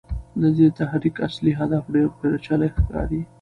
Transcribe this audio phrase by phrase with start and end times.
[0.41, 1.15] د دې تحریک
[1.53, 3.21] اهداف ډېر پېچلي ښکاري.